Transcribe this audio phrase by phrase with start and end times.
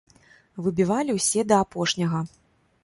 [0.67, 2.25] Выбівалі ўсе да апошняга.